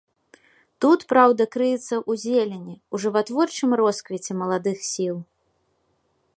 Тут 0.85 0.99
праўда 1.13 1.45
крыецца 1.55 1.95
ў 1.99 2.13
зелені, 2.23 2.75
у 2.95 3.03
жыватворчым 3.03 3.69
росквіце 3.83 4.31
маладых 4.41 4.77
сіл. 4.91 5.17